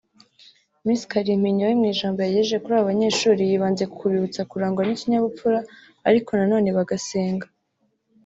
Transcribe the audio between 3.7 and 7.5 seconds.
ku kubibutsa kurangwa n’ikinyabupfura ariko nanone bagasenga